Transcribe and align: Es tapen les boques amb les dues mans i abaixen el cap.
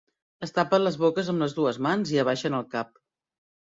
Es 0.47 0.55
tapen 0.55 0.83
les 0.85 0.97
boques 1.03 1.31
amb 1.35 1.45
les 1.47 1.55
dues 1.61 1.81
mans 1.91 2.17
i 2.19 2.21
abaixen 2.27 2.63
el 2.65 2.71
cap. 2.77 2.95